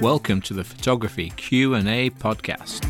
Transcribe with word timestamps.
Welcome 0.00 0.40
to 0.42 0.54
the 0.54 0.64
Photography 0.64 1.30
Q&A 1.36 2.10
podcast. 2.10 2.84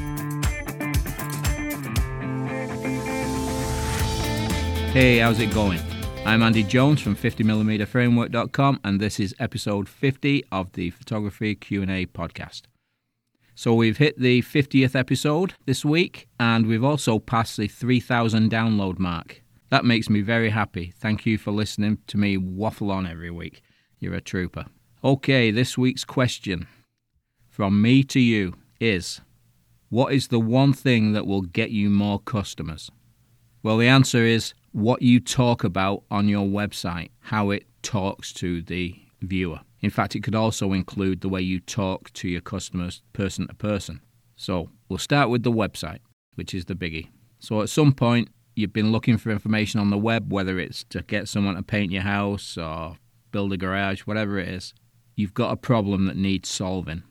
Hey, 4.93 5.19
how's 5.19 5.39
it 5.39 5.53
going? 5.53 5.81
I'm 6.25 6.43
Andy 6.43 6.63
Jones 6.63 7.03
from 7.03 7.15
50mmframework.com 7.15 8.81
and 8.83 9.01
this 9.01 9.21
is 9.21 9.35
episode 9.39 9.89
50 9.89 10.45
of 10.51 10.73
the 10.73 10.91
Photography 10.91 11.55
Q&A 11.55 12.07
podcast. 12.07 12.63
So 13.55 13.75
we've 13.75 13.99
hit 13.99 14.19
the 14.19 14.41
50th 14.43 14.97
episode 14.97 15.55
this 15.67 15.85
week 15.85 16.29
and 16.41 16.67
we've 16.67 16.85
also 16.85 17.19
passed 17.19 17.59
the 17.59 17.69
3000 17.69 18.51
download 18.51 18.99
mark. 18.99 19.43
That 19.69 19.85
makes 19.85 20.09
me 20.09 20.23
very 20.23 20.51
happy. 20.51 20.95
Thank 20.99 21.27
you 21.27 21.37
for 21.37 21.51
listening 21.51 21.99
to 22.07 22.17
me 22.17 22.39
waffle 22.39 22.91
on 22.91 23.07
every 23.07 23.31
week. 23.31 23.63
You're 24.01 24.15
a 24.15 24.21
trooper. 24.21 24.67
Okay, 25.05 25.51
this 25.51 25.77
week's 25.77 26.05
question 26.05 26.67
from 27.55 27.81
me 27.81 28.03
to 28.03 28.19
you 28.19 28.53
is 28.81 29.21
What 29.89 30.13
is 30.13 30.27
the 30.27 30.41
one 30.41 30.73
thing 30.73 31.13
that 31.13 31.25
will 31.25 31.43
get 31.43 31.71
you 31.71 31.89
more 31.89 32.19
customers? 32.19 32.91
Well, 33.63 33.79
the 33.79 33.87
answer 33.87 34.25
is 34.25 34.55
what 34.73 35.03
you 35.03 35.21
talk 35.21 35.63
about 35.63 36.03
on 36.11 36.27
your 36.27 36.49
website, 36.49 37.11
how 37.21 37.51
it 37.51 37.65
talks 37.81 38.33
to 38.33 38.61
the 38.61 38.97
viewer. 39.23 39.61
In 39.83 39.91
fact, 39.91 40.17
it 40.17 40.25
could 40.25 40.35
also 40.35 40.73
include 40.73 41.21
the 41.21 41.29
way 41.29 41.43
you 41.43 41.61
talk 41.61 42.13
to 42.15 42.29
your 42.29 42.41
customers 42.41 43.03
person 43.13 43.47
to 43.47 43.55
person. 43.55 44.01
So, 44.35 44.71
we'll 44.89 44.99
start 44.99 45.31
with 45.31 45.45
the 45.45 45.53
website, 45.53 46.01
which 46.35 46.55
is 46.55 46.65
the 46.65 46.75
biggie. 46.75 47.07
So, 47.39 47.63
at 47.63 47.69
some 47.69 47.93
point, 47.93 48.31
you've 48.57 48.73
been 48.73 48.91
looking 48.91 49.17
for 49.17 49.31
information 49.31 49.79
on 49.79 49.91
the 49.91 49.97
web, 49.97 50.33
whether 50.33 50.59
it's 50.59 50.83
to 50.91 51.03
get 51.03 51.29
someone 51.29 51.55
to 51.55 51.63
paint 51.63 51.93
your 51.93 52.03
house 52.03 52.59
or 52.59 52.99
build 53.31 53.53
a 53.53 53.57
garage, 53.57 54.01
whatever 54.01 54.41
it 54.41 54.49
is. 54.49 54.75
You've 55.15 55.35
got 55.35 55.53
a 55.53 55.57
problem 55.57 56.07
that 56.07 56.17
needs 56.17 56.49
solving. 56.49 57.05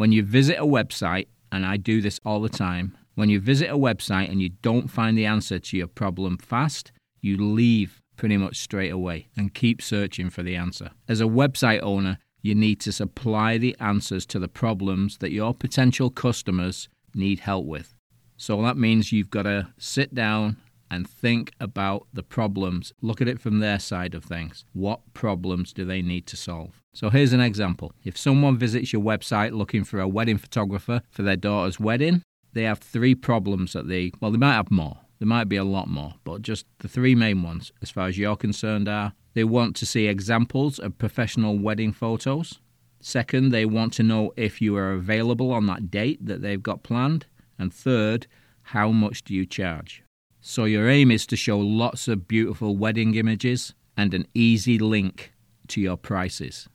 When 0.00 0.12
you 0.12 0.22
visit 0.22 0.56
a 0.56 0.64
website, 0.64 1.26
and 1.52 1.66
I 1.66 1.76
do 1.76 2.00
this 2.00 2.18
all 2.24 2.40
the 2.40 2.48
time, 2.48 2.96
when 3.16 3.28
you 3.28 3.38
visit 3.38 3.68
a 3.68 3.76
website 3.76 4.30
and 4.30 4.40
you 4.40 4.48
don't 4.62 4.88
find 4.88 5.18
the 5.18 5.26
answer 5.26 5.58
to 5.58 5.76
your 5.76 5.88
problem 5.88 6.38
fast, 6.38 6.90
you 7.20 7.36
leave 7.36 8.00
pretty 8.16 8.38
much 8.38 8.60
straight 8.60 8.92
away 8.92 9.28
and 9.36 9.52
keep 9.52 9.82
searching 9.82 10.30
for 10.30 10.42
the 10.42 10.56
answer. 10.56 10.92
As 11.06 11.20
a 11.20 11.24
website 11.24 11.82
owner, 11.82 12.16
you 12.40 12.54
need 12.54 12.80
to 12.80 12.92
supply 12.92 13.58
the 13.58 13.76
answers 13.78 14.24
to 14.28 14.38
the 14.38 14.48
problems 14.48 15.18
that 15.18 15.32
your 15.32 15.52
potential 15.52 16.08
customers 16.08 16.88
need 17.14 17.40
help 17.40 17.66
with. 17.66 17.94
So 18.38 18.62
that 18.62 18.78
means 18.78 19.12
you've 19.12 19.28
got 19.28 19.42
to 19.42 19.68
sit 19.76 20.14
down 20.14 20.56
and 20.90 21.08
think 21.08 21.52
about 21.60 22.06
the 22.12 22.22
problems. 22.22 22.92
Look 23.00 23.20
at 23.20 23.28
it 23.28 23.40
from 23.40 23.58
their 23.58 23.78
side 23.78 24.14
of 24.14 24.24
things. 24.24 24.64
What 24.72 25.00
problems 25.14 25.72
do 25.72 25.84
they 25.84 26.02
need 26.02 26.26
to 26.28 26.36
solve? 26.36 26.82
So 26.92 27.10
here's 27.10 27.32
an 27.32 27.40
example. 27.40 27.92
If 28.04 28.18
someone 28.18 28.58
visits 28.58 28.92
your 28.92 29.02
website 29.02 29.52
looking 29.52 29.84
for 29.84 30.00
a 30.00 30.08
wedding 30.08 30.38
photographer 30.38 31.02
for 31.10 31.22
their 31.22 31.36
daughter's 31.36 31.78
wedding, 31.78 32.22
they 32.52 32.64
have 32.64 32.80
three 32.80 33.14
problems 33.14 33.72
that 33.74 33.88
they, 33.88 34.12
well, 34.20 34.32
they 34.32 34.38
might 34.38 34.54
have 34.54 34.70
more. 34.70 34.98
There 35.20 35.28
might 35.28 35.48
be 35.48 35.56
a 35.56 35.64
lot 35.64 35.88
more, 35.88 36.14
but 36.24 36.42
just 36.42 36.66
the 36.78 36.88
three 36.88 37.14
main 37.14 37.42
ones, 37.42 37.72
as 37.82 37.90
far 37.90 38.08
as 38.08 38.18
you're 38.18 38.36
concerned, 38.36 38.88
are 38.88 39.12
they 39.34 39.44
want 39.44 39.76
to 39.76 39.86
see 39.86 40.06
examples 40.06 40.78
of 40.78 40.98
professional 40.98 41.58
wedding 41.58 41.92
photos. 41.92 42.58
Second, 43.00 43.50
they 43.50 43.64
want 43.64 43.92
to 43.94 44.02
know 44.02 44.32
if 44.36 44.60
you 44.60 44.76
are 44.76 44.92
available 44.92 45.52
on 45.52 45.66
that 45.66 45.90
date 45.90 46.24
that 46.24 46.42
they've 46.42 46.62
got 46.62 46.82
planned. 46.82 47.26
And 47.58 47.72
third, 47.72 48.26
how 48.62 48.90
much 48.90 49.22
do 49.22 49.34
you 49.34 49.46
charge? 49.46 50.02
So 50.42 50.64
your 50.64 50.88
aim 50.88 51.10
is 51.10 51.26
to 51.26 51.36
show 51.36 51.58
lots 51.58 52.08
of 52.08 52.26
beautiful 52.26 52.74
wedding 52.74 53.14
images 53.14 53.74
and 53.94 54.14
an 54.14 54.26
easy 54.32 54.78
link 54.78 55.34
to 55.68 55.82
your 55.82 55.98
prices. 55.98 56.66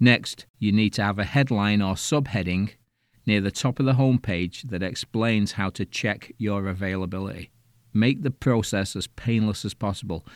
Next, 0.00 0.46
you 0.58 0.72
need 0.72 0.92
to 0.94 1.04
have 1.04 1.20
a 1.20 1.24
headline 1.24 1.80
or 1.80 1.94
subheading 1.94 2.70
near 3.24 3.40
the 3.40 3.52
top 3.52 3.78
of 3.78 3.86
the 3.86 3.92
homepage 3.92 4.68
that 4.70 4.82
explains 4.82 5.52
how 5.52 5.70
to 5.70 5.84
check 5.84 6.32
your 6.36 6.66
availability. 6.66 7.52
Make 7.94 8.22
the 8.22 8.32
process 8.32 8.96
as 8.96 9.06
painless 9.06 9.64
as 9.64 9.74
possible. 9.74 10.26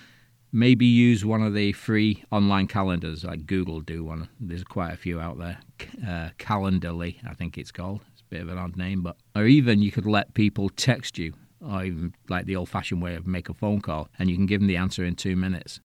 Maybe 0.52 0.86
use 0.86 1.24
one 1.24 1.42
of 1.42 1.54
the 1.54 1.72
free 1.72 2.22
online 2.30 2.68
calendars 2.68 3.24
like 3.24 3.46
Google 3.46 3.80
do 3.80 4.04
one. 4.04 4.28
There's 4.38 4.62
quite 4.62 4.92
a 4.92 4.96
few 4.96 5.18
out 5.18 5.38
there. 5.38 5.58
Uh, 6.06 6.30
Calendarly, 6.38 7.16
I 7.28 7.34
think 7.34 7.58
it's 7.58 7.72
called. 7.72 8.02
It's 8.12 8.20
a 8.20 8.30
bit 8.30 8.42
of 8.42 8.48
an 8.48 8.58
odd 8.58 8.76
name, 8.76 9.02
but 9.02 9.16
or 9.34 9.46
even 9.46 9.82
you 9.82 9.90
could 9.90 10.06
let 10.06 10.34
people 10.34 10.68
text 10.68 11.18
you 11.18 11.32
or 11.68 11.84
even 11.84 12.14
like 12.28 12.46
the 12.46 12.56
old 12.56 12.68
fashioned 12.68 13.02
way 13.02 13.14
of 13.14 13.26
make 13.26 13.48
a 13.48 13.54
phone 13.54 13.80
call, 13.80 14.08
and 14.18 14.30
you 14.30 14.36
can 14.36 14.46
give 14.46 14.60
them 14.60 14.68
the 14.68 14.76
answer 14.76 15.04
in 15.04 15.14
two 15.14 15.36
minutes. 15.36 15.80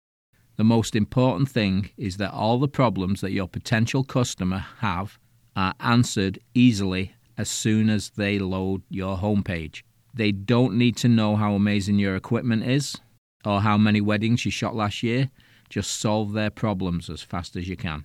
The 0.56 0.64
most 0.64 0.94
important 0.94 1.48
thing 1.48 1.90
is 1.96 2.18
that 2.18 2.32
all 2.32 2.58
the 2.58 2.68
problems 2.68 3.20
that 3.20 3.32
your 3.32 3.48
potential 3.48 4.04
customer 4.04 4.58
have 4.78 5.18
are 5.56 5.74
answered 5.80 6.38
easily 6.54 7.14
as 7.38 7.48
soon 7.48 7.88
as 7.88 8.10
they 8.10 8.38
load 8.38 8.82
your 8.90 9.16
homepage. 9.16 9.82
They 10.12 10.32
don't 10.32 10.76
need 10.76 10.96
to 10.98 11.08
know 11.08 11.36
how 11.36 11.54
amazing 11.54 11.98
your 11.98 12.16
equipment 12.16 12.64
is 12.64 12.96
or 13.44 13.62
how 13.62 13.78
many 13.78 14.00
weddings 14.00 14.44
you 14.44 14.50
shot 14.50 14.74
last 14.74 15.02
year. 15.02 15.30
Just 15.70 15.98
solve 15.98 16.32
their 16.32 16.50
problems 16.50 17.08
as 17.08 17.22
fast 17.22 17.56
as 17.56 17.68
you 17.68 17.76
can. 17.76 18.04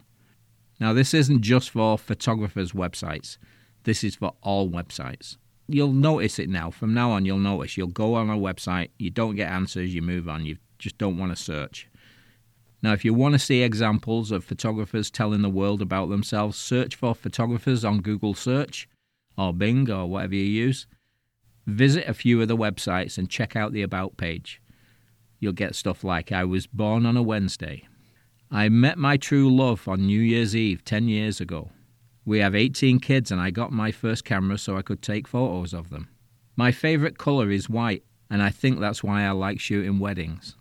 Now, 0.80 0.94
this 0.94 1.14
isn't 1.14 1.41
just 1.41 1.72
for 1.72 1.97
photographers' 1.97 2.74
websites, 2.74 3.38
this 3.84 4.03
is 4.03 4.16
for 4.16 4.34
all 4.41 4.69
websites 4.69 5.38
you'll 5.68 5.92
notice 5.92 6.40
it 6.40 6.50
now. 6.50 6.70
From 6.72 6.94
now 6.94 7.12
on, 7.12 7.26
you'll 7.26 7.38
notice. 7.38 7.78
You'll 7.78 7.88
go 7.88 8.16
on 8.16 8.30
a 8.30 8.38
website, 8.38 8.90
you 8.98 9.09
don't 9.09 9.36
get 9.36 9.52
answers, 9.52 9.94
you 9.94 10.02
move 10.02 10.28
on. 10.30 10.46
You 10.46 10.58
just 10.80 10.98
don't 10.98 11.18
want 11.18 11.36
to 11.36 11.42
search. 11.42 11.88
Now, 12.81 12.94
if 12.94 13.03
you 13.03 13.14
want 13.14 13.34
to 13.34 13.40
see 13.40 13.62
examples 13.62 14.31
of 14.31 14.44
photographers 14.44 15.09
telling 15.09 15.42
the 15.42 15.50
world 15.50 15.81
about 15.81 16.09
themselves, 16.09 16.58
search 16.58 16.96
for 16.96 17.16
photographers 17.16 17.84
on 17.84 18.02
Google 18.02 18.36
Search 18.36 18.88
or 19.38 19.53
Bing 19.53 19.90
or 19.90 20.06
whatever 20.06 20.36
you 20.36 20.44
use. 20.44 20.86
Visit 21.66 22.08
a 22.08 22.14
few 22.14 22.42
of 22.42 22.47
the 22.47 22.56
websites 22.56 23.18
and 23.18 23.30
check 23.30 23.56
out 23.56 23.74
the 23.74 23.82
About 23.82 24.18
page. 24.18 24.62
You'll 25.40 25.53
get 25.53 25.76
stuff 25.76 26.03
like 26.03 26.32
I 26.32 26.44
was 26.44 26.68
born 26.68 27.06
on 27.06 27.18
a 27.18 27.24
Wednesday. 27.24 27.88
I 28.52 28.70
met 28.70 28.97
my 28.97 29.18
true 29.18 29.53
love 29.53 29.88
on 29.88 30.06
New 30.06 30.22
Year's 30.22 30.56
Eve 30.56 30.86
10 30.86 31.08
years 31.08 31.42
ago. 31.42 31.72
We 32.25 32.40
have 32.40 32.56
18 32.56 33.00
kids, 33.00 33.31
and 33.31 33.40
I 33.40 33.52
got 33.52 33.72
my 33.72 33.91
first 33.91 34.25
camera 34.25 34.58
so 34.58 34.78
I 34.78 34.81
could 34.81 35.02
take 35.02 35.28
photos 35.28 35.74
of 35.74 35.90
them. 35.90 36.09
My 36.56 36.72
favourite 36.72 37.18
colour 37.18 37.52
is 37.52 37.69
white, 37.69 38.03
and 38.30 38.41
I 38.41 38.50
think 38.50 38.80
that's 38.80 39.03
why 39.03 39.24
I 39.24 39.31
like 39.31 39.59
shooting 39.59 40.00
weddings. 40.00 40.56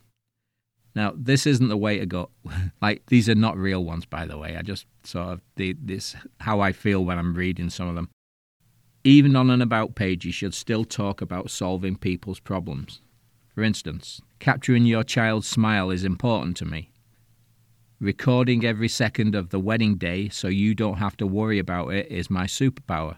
Now, 0.94 1.12
this 1.16 1.46
isn't 1.46 1.68
the 1.68 1.76
way 1.76 1.98
to 1.98 2.06
go. 2.06 2.30
like, 2.82 3.06
these 3.06 3.28
are 3.28 3.34
not 3.34 3.56
real 3.56 3.84
ones, 3.84 4.04
by 4.04 4.26
the 4.26 4.36
way. 4.36 4.56
I 4.56 4.62
just 4.62 4.86
sort 5.04 5.28
of, 5.28 5.40
the, 5.56 5.74
this 5.80 6.14
how 6.40 6.60
I 6.60 6.72
feel 6.72 7.04
when 7.04 7.18
I'm 7.18 7.34
reading 7.34 7.70
some 7.70 7.88
of 7.88 7.94
them. 7.94 8.10
Even 9.02 9.34
on 9.34 9.50
an 9.50 9.60
about 9.60 9.94
page, 9.94 10.24
you 10.24 10.32
should 10.32 10.54
still 10.54 10.84
talk 10.84 11.20
about 11.20 11.50
solving 11.50 11.96
people's 11.96 12.40
problems. 12.40 13.00
For 13.54 13.62
instance, 13.62 14.20
capturing 14.38 14.86
your 14.86 15.04
child's 15.04 15.46
smile 15.46 15.90
is 15.90 16.04
important 16.04 16.56
to 16.58 16.64
me 16.64 16.90
recording 18.04 18.66
every 18.66 18.88
second 18.88 19.34
of 19.34 19.48
the 19.48 19.58
wedding 19.58 19.96
day 19.96 20.28
so 20.28 20.46
you 20.46 20.74
don't 20.74 20.98
have 20.98 21.16
to 21.16 21.26
worry 21.26 21.58
about 21.58 21.88
it 21.88 22.06
is 22.10 22.28
my 22.28 22.44
superpower. 22.44 23.16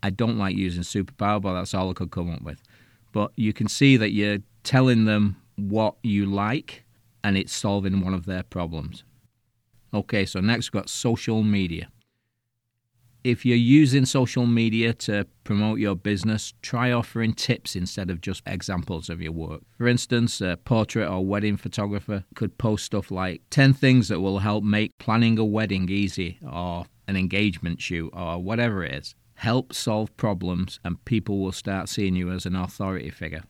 I 0.00 0.10
don't 0.10 0.38
like 0.38 0.56
using 0.56 0.84
superpower, 0.84 1.42
but 1.42 1.54
that's 1.54 1.74
all 1.74 1.90
I 1.90 1.92
could 1.92 2.12
come 2.12 2.30
up 2.30 2.40
with. 2.42 2.62
But 3.10 3.32
you 3.36 3.52
can 3.52 3.66
see 3.66 3.96
that 3.96 4.12
you're 4.12 4.38
telling 4.62 5.06
them 5.06 5.42
what 5.56 5.96
you 6.04 6.24
like 6.24 6.84
and 7.24 7.36
it's 7.36 7.52
solving 7.52 8.00
one 8.00 8.14
of 8.14 8.26
their 8.26 8.44
problems. 8.44 9.02
Okay, 9.92 10.24
so 10.24 10.38
next 10.40 10.72
we've 10.72 10.80
got 10.80 10.88
social 10.88 11.42
media 11.42 11.88
if 13.24 13.46
you're 13.46 13.56
using 13.56 14.04
social 14.04 14.46
media 14.46 14.92
to 14.92 15.26
promote 15.44 15.78
your 15.78 15.94
business, 15.94 16.54
try 16.62 16.92
offering 16.92 17.32
tips 17.32 17.76
instead 17.76 18.10
of 18.10 18.20
just 18.20 18.42
examples 18.46 19.08
of 19.08 19.20
your 19.20 19.32
work. 19.32 19.62
For 19.78 19.86
instance, 19.86 20.40
a 20.40 20.58
portrait 20.64 21.08
or 21.08 21.24
wedding 21.24 21.56
photographer 21.56 22.24
could 22.34 22.58
post 22.58 22.84
stuff 22.84 23.10
like 23.10 23.42
10 23.50 23.74
things 23.74 24.08
that 24.08 24.20
will 24.20 24.40
help 24.40 24.64
make 24.64 24.96
planning 24.98 25.38
a 25.38 25.44
wedding 25.44 25.88
easy, 25.88 26.38
or 26.48 26.86
an 27.06 27.16
engagement 27.16 27.80
shoot, 27.80 28.10
or 28.12 28.42
whatever 28.42 28.84
it 28.84 28.94
is. 28.94 29.14
Help 29.34 29.72
solve 29.72 30.16
problems, 30.16 30.78
and 30.84 31.04
people 31.04 31.40
will 31.40 31.52
start 31.52 31.88
seeing 31.88 32.14
you 32.14 32.30
as 32.30 32.46
an 32.46 32.56
authority 32.56 33.10
figure. 33.10 33.42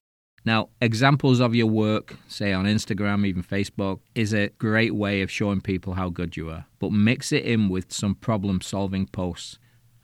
Now, 0.45 0.71
examples 0.81 1.39
of 1.39 1.55
your 1.55 1.69
work, 1.69 2.17
say 2.27 2.53
on 2.53 2.65
Instagram, 2.65 3.25
even 3.25 3.45
Facebook, 3.45 4.01
is 4.15 4.35
a 4.35 4.49
great 4.59 4.95
way 4.95 5.23
of 5.23 5.31
showing 5.31 5.61
people 5.61 5.95
how 5.95 6.09
good 6.09 6.37
you 6.37 6.51
are. 6.51 6.67
But 6.81 6.91
mix 6.91 7.31
it 7.31 7.45
in 7.45 7.69
with 7.69 7.93
some 7.93 8.17
problem 8.17 8.61
solving 8.61 9.07
posts. 9.07 9.59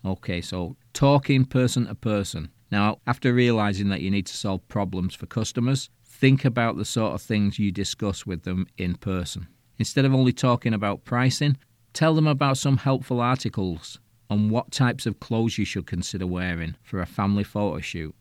Okay, 0.05 0.41
so 0.41 0.77
talking 0.93 1.45
person 1.45 1.87
to 1.87 1.95
person. 1.95 2.51
Now, 2.71 3.01
after 3.07 3.33
realizing 3.33 3.89
that 3.89 4.01
you 4.01 4.11
need 4.11 4.27
to 4.27 4.37
solve 4.37 4.67
problems 4.69 5.15
for 5.15 5.27
customers, 5.27 5.91
think 6.05 6.45
about 6.45 6.77
the 6.77 6.85
sort 6.85 7.15
of 7.15 7.23
things 7.23 7.59
you 7.59 7.73
discuss 7.73 8.27
with 8.27 8.43
them 8.43 8.67
in 8.77 8.97
person. 8.97 9.49
Instead 9.79 10.05
of 10.05 10.15
only 10.15 10.33
talking 10.33 10.75
about 10.75 11.05
pricing, 11.05 11.57
tell 11.93 12.15
them 12.15 12.27
about 12.27 12.59
some 12.59 12.77
helpful 12.77 13.21
articles 13.21 13.99
on 14.31 14.51
what 14.51 14.71
types 14.71 15.07
of 15.07 15.21
clothes 15.21 15.57
you 15.57 15.65
should 15.65 15.87
consider 15.87 16.27
wearing 16.27 16.77
for 16.83 17.01
a 17.01 17.07
family 17.07 17.45
photo 17.45 17.81
shoot. 17.81 18.15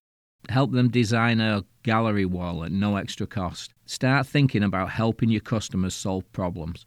Help 0.49 0.71
them 0.71 0.89
design 0.89 1.41
a 1.41 1.65
gallery 1.83 2.25
wall 2.25 2.63
at 2.63 2.71
no 2.71 2.95
extra 2.95 3.27
cost. 3.27 3.73
Start 3.85 4.25
thinking 4.25 4.63
about 4.63 4.91
helping 4.91 5.29
your 5.29 5.41
customers 5.41 5.93
solve 5.93 6.31
problems. 6.31 6.85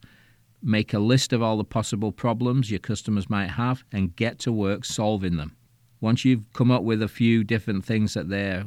Make 0.63 0.93
a 0.93 0.99
list 0.99 1.33
of 1.33 1.43
all 1.43 1.57
the 1.57 1.65
possible 1.65 2.13
problems 2.13 2.71
your 2.71 2.81
customers 2.81 3.31
might 3.31 3.51
have 3.51 3.85
and 3.93 4.15
get 4.15 4.39
to 4.41 4.53
work 4.53 4.85
solving 4.85 5.37
them. 5.37 5.57
Once 6.01 6.25
you've 6.25 6.53
come 6.53 6.71
up 6.71 6.83
with 6.83 7.03
a 7.03 7.09
few 7.09 7.45
different 7.45 7.85
things 7.85 8.15
that 8.15 8.29
they're 8.29 8.65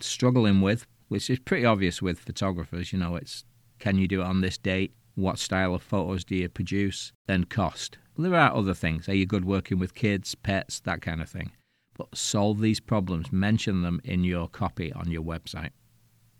struggling 0.00 0.60
with, 0.60 0.86
which 1.08 1.28
is 1.28 1.38
pretty 1.38 1.64
obvious 1.64 2.00
with 2.00 2.20
photographers, 2.20 2.92
you 2.92 2.98
know, 2.98 3.16
it's 3.16 3.44
can 3.78 3.98
you 3.98 4.06
do 4.06 4.20
it 4.20 4.26
on 4.26 4.40
this 4.40 4.56
date? 4.56 4.94
What 5.16 5.38
style 5.38 5.74
of 5.74 5.82
photos 5.82 6.24
do 6.24 6.36
you 6.36 6.48
produce? 6.48 7.12
Then 7.26 7.44
cost. 7.44 7.98
There 8.16 8.34
are 8.34 8.54
other 8.54 8.74
things. 8.74 9.08
Are 9.08 9.14
you 9.14 9.26
good 9.26 9.44
working 9.44 9.78
with 9.78 9.94
kids, 9.94 10.34
pets, 10.36 10.80
that 10.80 11.02
kind 11.02 11.20
of 11.20 11.28
thing? 11.28 11.50
But 11.98 12.16
solve 12.16 12.60
these 12.60 12.80
problems, 12.80 13.32
mention 13.32 13.82
them 13.82 14.00
in 14.04 14.22
your 14.22 14.48
copy 14.48 14.92
on 14.92 15.10
your 15.10 15.22
website. 15.22 15.70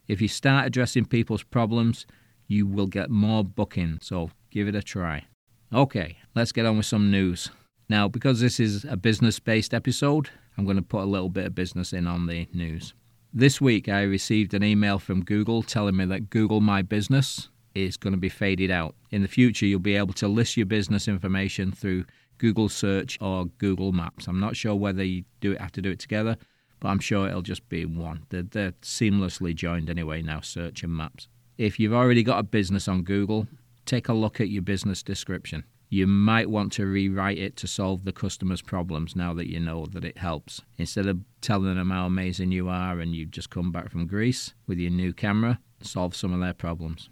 If 0.06 0.22
you 0.22 0.28
start 0.28 0.66
addressing 0.66 1.06
people's 1.06 1.42
problems, 1.42 2.06
you 2.46 2.66
will 2.66 2.86
get 2.86 3.10
more 3.10 3.44
bookings. 3.44 4.06
So 4.06 4.30
give 4.52 4.68
it 4.68 4.76
a 4.76 4.82
try. 4.82 5.24
Okay, 5.72 6.18
let's 6.34 6.52
get 6.52 6.66
on 6.66 6.76
with 6.76 6.86
some 6.86 7.10
news. 7.10 7.50
Now, 7.88 8.06
because 8.06 8.40
this 8.40 8.60
is 8.60 8.84
a 8.84 8.96
business 8.96 9.40
based 9.40 9.74
episode, 9.74 10.30
I'm 10.56 10.64
going 10.64 10.76
to 10.76 10.82
put 10.82 11.02
a 11.02 11.06
little 11.06 11.30
bit 11.30 11.46
of 11.46 11.54
business 11.54 11.92
in 11.92 12.06
on 12.06 12.26
the 12.26 12.46
news. 12.52 12.94
This 13.32 13.60
week, 13.60 13.88
I 13.88 14.02
received 14.02 14.52
an 14.52 14.62
email 14.62 14.98
from 14.98 15.24
Google 15.24 15.62
telling 15.62 15.96
me 15.96 16.04
that 16.04 16.28
Google 16.28 16.60
My 16.60 16.82
Business 16.82 17.48
is 17.74 17.96
going 17.96 18.12
to 18.12 18.18
be 18.18 18.28
faded 18.28 18.70
out. 18.70 18.94
In 19.10 19.22
the 19.22 19.28
future, 19.28 19.64
you'll 19.64 19.80
be 19.80 19.96
able 19.96 20.12
to 20.14 20.28
list 20.28 20.58
your 20.58 20.66
business 20.66 21.08
information 21.08 21.72
through 21.72 22.04
Google 22.36 22.68
Search 22.68 23.16
or 23.22 23.46
Google 23.56 23.92
Maps. 23.92 24.26
I'm 24.26 24.40
not 24.40 24.54
sure 24.54 24.74
whether 24.74 25.02
you 25.02 25.24
do 25.40 25.52
it, 25.52 25.60
have 25.60 25.72
to 25.72 25.82
do 25.82 25.90
it 25.90 25.98
together, 25.98 26.36
but 26.80 26.88
I'm 26.88 26.98
sure 26.98 27.26
it'll 27.26 27.40
just 27.40 27.66
be 27.70 27.86
one. 27.86 28.26
They're, 28.28 28.42
they're 28.42 28.72
seamlessly 28.82 29.54
joined 29.54 29.88
anyway 29.88 30.20
now, 30.20 30.40
Search 30.40 30.82
and 30.82 30.94
Maps. 30.94 31.28
If 31.56 31.80
you've 31.80 31.94
already 31.94 32.22
got 32.22 32.38
a 32.38 32.42
business 32.42 32.88
on 32.88 33.02
Google, 33.02 33.46
take 33.84 34.08
a 34.08 34.12
look 34.12 34.40
at 34.40 34.48
your 34.48 34.62
business 34.62 35.02
description. 35.02 35.64
You 35.88 36.06
might 36.06 36.48
want 36.48 36.72
to 36.72 36.86
rewrite 36.86 37.36
it 37.36 37.54
to 37.58 37.66
solve 37.66 38.04
the 38.04 38.12
customer's 38.12 38.62
problems 38.62 39.14
now 39.14 39.34
that 39.34 39.50
you 39.50 39.60
know 39.60 39.84
that 39.92 40.04
it 40.04 40.16
helps. 40.16 40.62
Instead 40.78 41.06
of 41.06 41.20
telling 41.42 41.74
them 41.74 41.90
how 41.90 42.06
amazing 42.06 42.50
you 42.50 42.70
are 42.70 42.98
and 42.98 43.14
you've 43.14 43.30
just 43.30 43.50
come 43.50 43.70
back 43.70 43.90
from 43.90 44.06
Greece 44.06 44.54
with 44.66 44.78
your 44.78 44.90
new 44.90 45.12
camera, 45.12 45.58
solve 45.82 46.16
some 46.16 46.32
of 46.32 46.40
their 46.40 46.54
problems. 46.54 47.10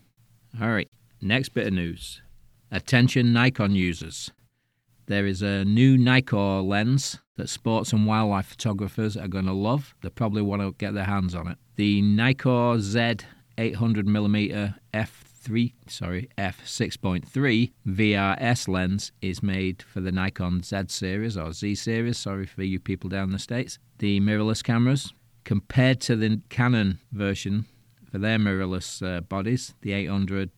All 0.60 0.70
right, 0.70 0.88
next 1.20 1.50
bit 1.50 1.66
of 1.66 1.74
news. 1.74 2.22
Attention 2.70 3.32
Nikon 3.34 3.74
users. 3.74 4.30
There 5.06 5.26
is 5.26 5.42
a 5.42 5.64
new 5.64 5.98
Nikon 5.98 6.66
lens 6.66 7.18
that 7.36 7.48
sports 7.48 7.92
and 7.92 8.06
wildlife 8.06 8.46
photographers 8.46 9.16
are 9.16 9.28
going 9.28 9.46
to 9.46 9.52
love. 9.52 9.94
They 10.02 10.08
probably 10.08 10.40
want 10.40 10.62
to 10.62 10.72
get 10.78 10.94
their 10.94 11.04
hands 11.04 11.34
on 11.34 11.48
it. 11.48 11.58
The 11.76 12.00
Nikon 12.00 12.80
Z 12.80 13.16
800mm 13.58 14.74
f3 15.42 15.72
sorry 15.86 16.28
f6.3 16.36 17.72
VRS 17.86 18.68
lens 18.68 19.12
is 19.22 19.42
made 19.42 19.82
for 19.82 20.00
the 20.00 20.12
Nikon 20.12 20.62
Z 20.62 20.84
series 20.88 21.36
or 21.36 21.52
Z 21.52 21.74
series. 21.76 22.18
Sorry 22.18 22.46
for 22.46 22.62
you 22.62 22.80
people 22.80 23.10
down 23.10 23.32
the 23.32 23.38
states. 23.38 23.78
The 23.98 24.20
mirrorless 24.20 24.62
cameras 24.62 25.12
compared 25.44 26.00
to 26.02 26.14
the 26.16 26.40
Canon 26.48 27.00
version 27.12 27.66
for 28.10 28.18
their 28.18 28.38
mirrorless 28.38 29.06
uh, 29.06 29.20
bodies, 29.20 29.74
the 29.82 29.92
800 29.92 30.50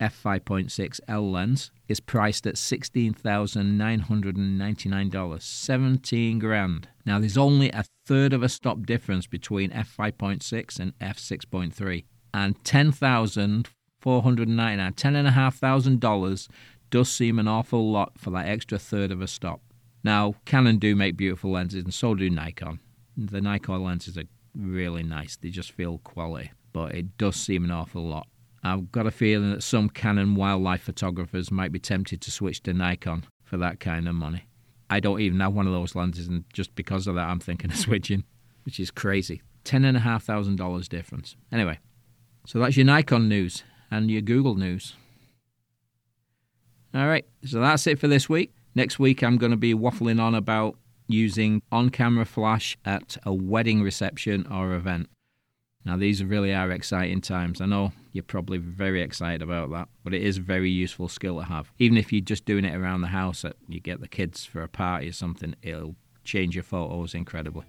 f5.6 0.00 1.00
L 1.08 1.30
lens 1.30 1.70
is 1.88 2.00
priced 2.00 2.46
at 2.46 2.56
$16,999, 2.56 5.42
17 5.42 6.38
grand. 6.38 6.88
Now 7.06 7.18
there's 7.18 7.38
only 7.38 7.70
a 7.70 7.84
third 8.06 8.32
of 8.32 8.42
a 8.42 8.48
stop 8.48 8.86
difference 8.86 9.26
between 9.26 9.70
f5.6 9.70 10.80
and 10.80 10.98
f6.3 10.98 12.04
and 12.34 12.56
$10,499, 14.04 14.94
$10,500 14.94 16.48
does 16.90 17.10
seem 17.10 17.38
an 17.38 17.48
awful 17.48 17.90
lot 17.90 18.12
for 18.18 18.30
that 18.30 18.46
extra 18.46 18.78
third 18.78 19.10
of 19.10 19.20
a 19.20 19.26
stop. 19.26 19.60
Now, 20.02 20.34
Canon 20.44 20.78
do 20.78 20.94
make 20.94 21.16
beautiful 21.16 21.50
lenses 21.50 21.82
and 21.84 21.94
so 21.94 22.14
do 22.14 22.28
Nikon. 22.28 22.78
The 23.16 23.40
Nikon 23.40 23.82
lenses 23.82 24.18
are 24.18 24.24
really 24.54 25.02
nice. 25.02 25.36
They 25.36 25.48
just 25.48 25.72
feel 25.72 25.98
quality, 25.98 26.52
but 26.72 26.94
it 26.94 27.16
does 27.16 27.36
seem 27.36 27.64
an 27.64 27.70
awful 27.70 28.06
lot. 28.06 28.28
I've 28.62 28.92
got 28.92 29.06
a 29.06 29.10
feeling 29.10 29.52
that 29.52 29.62
some 29.62 29.88
Canon 29.88 30.34
wildlife 30.34 30.82
photographers 30.82 31.50
might 31.50 31.72
be 31.72 31.78
tempted 31.78 32.20
to 32.20 32.30
switch 32.30 32.62
to 32.62 32.72
Nikon 32.72 33.24
for 33.42 33.56
that 33.58 33.80
kind 33.80 34.08
of 34.08 34.14
money. 34.14 34.46
I 34.90 35.00
don't 35.00 35.20
even 35.20 35.40
have 35.40 35.54
one 35.54 35.66
of 35.66 35.72
those 35.72 35.94
lenses, 35.94 36.28
and 36.28 36.44
just 36.52 36.74
because 36.74 37.06
of 37.06 37.14
that, 37.14 37.28
I'm 37.28 37.40
thinking 37.40 37.70
of 37.70 37.76
switching, 37.88 38.24
which 38.64 38.78
is 38.78 38.90
crazy. 38.90 39.42
Ten 39.64 39.84
and 39.84 39.96
a 39.96 40.00
half 40.00 40.24
thousand 40.24 40.56
dollars 40.56 40.88
difference. 40.88 41.36
Anyway, 41.50 41.78
so 42.46 42.58
that's 42.58 42.76
your 42.76 42.86
Nikon 42.86 43.28
news 43.28 43.62
and 43.94 44.10
your 44.10 44.22
Google 44.22 44.56
news. 44.56 44.94
All 46.94 47.06
right, 47.06 47.24
so 47.44 47.60
that's 47.60 47.86
it 47.86 47.98
for 47.98 48.08
this 48.08 48.28
week. 48.28 48.52
Next 48.74 48.98
week, 48.98 49.22
I'm 49.22 49.36
going 49.36 49.52
to 49.52 49.56
be 49.56 49.74
waffling 49.74 50.20
on 50.20 50.34
about 50.34 50.76
using 51.06 51.62
on 51.70 51.90
camera 51.90 52.24
flash 52.24 52.76
at 52.84 53.16
a 53.24 53.32
wedding 53.32 53.82
reception 53.82 54.46
or 54.50 54.74
event. 54.74 55.08
Now, 55.84 55.96
these 55.96 56.24
really 56.24 56.52
are 56.52 56.70
exciting 56.70 57.20
times. 57.20 57.60
I 57.60 57.66
know 57.66 57.92
you're 58.12 58.24
probably 58.24 58.58
very 58.58 59.02
excited 59.02 59.42
about 59.42 59.70
that, 59.70 59.88
but 60.02 60.14
it 60.14 60.22
is 60.22 60.38
a 60.38 60.40
very 60.40 60.70
useful 60.70 61.08
skill 61.08 61.38
to 61.38 61.44
have. 61.44 61.70
Even 61.78 61.98
if 61.98 62.12
you're 62.12 62.20
just 62.22 62.46
doing 62.46 62.64
it 62.64 62.74
around 62.74 63.02
the 63.02 63.08
house, 63.08 63.44
you 63.68 63.80
get 63.80 64.00
the 64.00 64.08
kids 64.08 64.44
for 64.44 64.62
a 64.62 64.68
party 64.68 65.08
or 65.08 65.12
something, 65.12 65.54
it'll 65.62 65.94
change 66.24 66.56
your 66.56 66.64
photos 66.64 67.14
incredibly. 67.14 67.64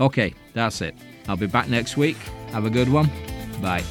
Okay, 0.00 0.34
that's 0.54 0.80
it. 0.80 0.96
I'll 1.28 1.36
be 1.36 1.46
back 1.46 1.68
next 1.68 1.96
week. 1.96 2.16
Have 2.52 2.64
a 2.64 2.70
good 2.70 2.88
one. 2.88 3.10
Bye. 3.60 3.84